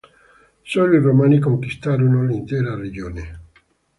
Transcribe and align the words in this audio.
Solo 0.63 0.95
i 0.95 0.99
Romani 0.99 1.37
conquistarono 1.37 2.25
l'intera 2.25 2.73
regione. 2.75 3.41